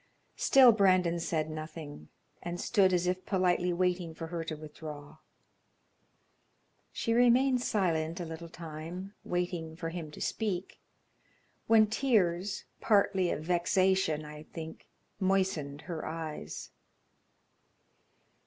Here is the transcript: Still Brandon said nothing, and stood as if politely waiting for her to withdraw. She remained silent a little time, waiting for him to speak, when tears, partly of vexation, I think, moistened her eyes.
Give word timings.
Still 0.37 0.71
Brandon 0.71 1.19
said 1.19 1.47
nothing, 1.51 2.09
and 2.41 2.59
stood 2.59 2.91
as 2.91 3.05
if 3.05 3.23
politely 3.23 3.71
waiting 3.71 4.15
for 4.15 4.25
her 4.25 4.43
to 4.45 4.55
withdraw. 4.57 5.17
She 6.91 7.13
remained 7.13 7.61
silent 7.61 8.19
a 8.19 8.25
little 8.25 8.49
time, 8.49 9.13
waiting 9.23 9.75
for 9.75 9.89
him 9.89 10.09
to 10.09 10.19
speak, 10.19 10.79
when 11.67 11.85
tears, 11.85 12.65
partly 12.79 13.29
of 13.29 13.43
vexation, 13.43 14.25
I 14.25 14.41
think, 14.41 14.87
moistened 15.19 15.81
her 15.81 16.03
eyes. 16.03 16.71